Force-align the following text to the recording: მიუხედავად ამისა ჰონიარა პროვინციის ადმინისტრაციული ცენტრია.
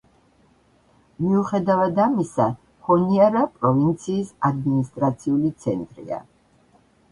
მიუხედავად 1.25 2.01
ამისა 2.05 2.47
ჰონიარა 2.89 3.45
პროვინციის 3.59 4.35
ადმინისტრაციული 4.51 5.55
ცენტრია. 5.63 6.23